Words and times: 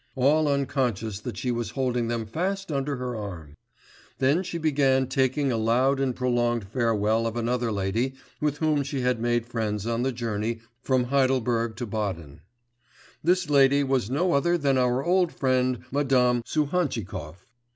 all 0.15 0.47
unconscious 0.47 1.19
that 1.19 1.37
she 1.37 1.51
was 1.51 1.69
holding 1.77 2.07
them 2.07 2.25
fast 2.25 2.71
under 2.71 2.95
her 2.95 3.15
arm; 3.15 3.55
then 4.17 4.41
she 4.41 4.57
began 4.57 5.05
taking 5.05 5.51
a 5.51 5.57
loud 5.57 5.99
and 5.99 6.15
prolonged 6.15 6.63
farewell 6.63 7.27
of 7.27 7.35
another 7.37 7.71
lady 7.71 8.15
with 8.39 8.57
whom 8.57 8.81
she 8.81 9.01
had 9.01 9.21
made 9.21 9.45
friends 9.45 9.85
on 9.85 10.01
the 10.01 10.11
journey 10.11 10.59
from 10.81 11.03
Heidelberg 11.03 11.75
to 11.75 11.85
Baden. 11.85 12.41
This 13.23 13.47
lady 13.47 13.83
was 13.83 14.09
no 14.09 14.33
other 14.33 14.57
than 14.57 14.75
our 14.75 15.05
old 15.05 15.31
friend 15.31 15.83
Madame 15.91 16.41
Suhantchikov. 16.47 17.45